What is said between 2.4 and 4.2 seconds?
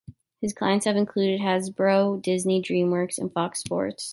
DreamWorks and Fox Sports.